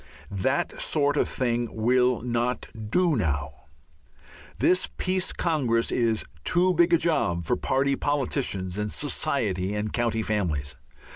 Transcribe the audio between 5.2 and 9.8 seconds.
Congress is too big a job for party politicians and society